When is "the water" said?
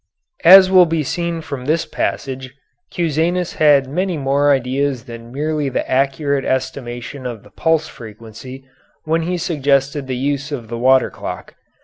10.69-11.11